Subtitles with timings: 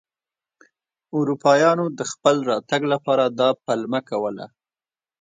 [1.17, 4.45] اروپایانو د خپل راتګ لپاره دا پلمه کوله.